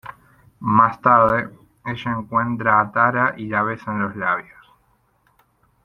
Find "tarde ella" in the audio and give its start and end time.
0.99-2.11